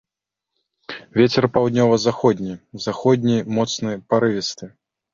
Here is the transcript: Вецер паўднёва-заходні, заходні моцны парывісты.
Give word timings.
Вецер 1.19 1.43
паўднёва-заходні, 1.59 2.57
заходні 2.89 3.37
моцны 3.55 3.91
парывісты. 4.11 4.77